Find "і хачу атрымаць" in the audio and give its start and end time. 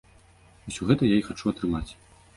1.21-1.87